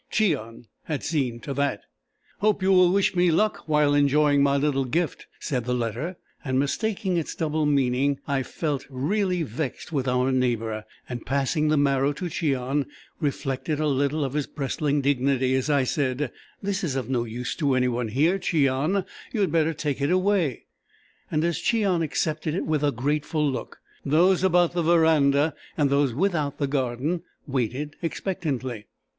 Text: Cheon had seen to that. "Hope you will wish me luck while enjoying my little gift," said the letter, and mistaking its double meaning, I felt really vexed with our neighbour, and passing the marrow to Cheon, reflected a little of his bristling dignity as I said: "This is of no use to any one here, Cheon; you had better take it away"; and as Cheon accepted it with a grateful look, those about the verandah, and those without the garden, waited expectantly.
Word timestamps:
Cheon 0.09 0.65
had 0.85 1.03
seen 1.03 1.39
to 1.41 1.53
that. 1.53 1.81
"Hope 2.39 2.63
you 2.63 2.71
will 2.71 2.91
wish 2.91 3.15
me 3.15 3.29
luck 3.29 3.65
while 3.67 3.93
enjoying 3.93 4.41
my 4.41 4.57
little 4.57 4.85
gift," 4.85 5.27
said 5.39 5.65
the 5.65 5.75
letter, 5.75 6.17
and 6.43 6.57
mistaking 6.57 7.17
its 7.17 7.35
double 7.35 7.67
meaning, 7.67 8.19
I 8.27 8.41
felt 8.41 8.87
really 8.89 9.43
vexed 9.43 9.91
with 9.93 10.07
our 10.07 10.31
neighbour, 10.31 10.85
and 11.07 11.23
passing 11.23 11.67
the 11.67 11.77
marrow 11.77 12.13
to 12.13 12.29
Cheon, 12.31 12.87
reflected 13.19 13.79
a 13.79 13.85
little 13.85 14.25
of 14.25 14.33
his 14.33 14.47
bristling 14.47 15.01
dignity 15.01 15.53
as 15.53 15.69
I 15.69 15.83
said: 15.83 16.31
"This 16.63 16.83
is 16.83 16.95
of 16.95 17.07
no 17.07 17.23
use 17.23 17.53
to 17.57 17.75
any 17.75 17.87
one 17.87 18.07
here, 18.07 18.39
Cheon; 18.39 19.05
you 19.31 19.41
had 19.41 19.51
better 19.51 19.75
take 19.75 20.01
it 20.01 20.09
away"; 20.09 20.65
and 21.29 21.43
as 21.43 21.59
Cheon 21.59 22.01
accepted 22.01 22.55
it 22.55 22.65
with 22.65 22.83
a 22.83 22.91
grateful 22.91 23.47
look, 23.47 23.77
those 24.03 24.43
about 24.43 24.71
the 24.73 24.81
verandah, 24.81 25.53
and 25.77 25.91
those 25.91 26.11
without 26.15 26.57
the 26.57 26.65
garden, 26.65 27.21
waited 27.45 27.97
expectantly. 28.01 28.87